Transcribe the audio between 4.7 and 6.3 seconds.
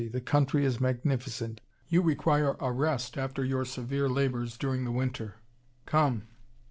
the winter come!